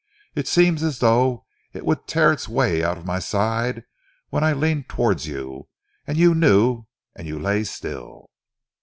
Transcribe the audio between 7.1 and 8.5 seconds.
and you lay still."